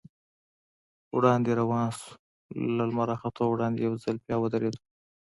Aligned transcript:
وړاندې 1.15 1.51
روان 1.61 1.89
و، 1.95 2.01
له 2.75 2.83
لمر 2.89 3.07
راختو 3.11 3.43
وړاندې 3.47 3.79
یو 3.87 3.93
ځل 4.03 4.15
بیا 4.25 4.35
ودرېدو. 4.39 4.79